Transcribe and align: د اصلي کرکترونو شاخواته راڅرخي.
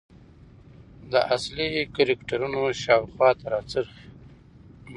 د 1.11 1.13
اصلي 1.35 1.69
کرکترونو 1.95 2.61
شاخواته 2.81 3.45
راڅرخي. 3.53 4.07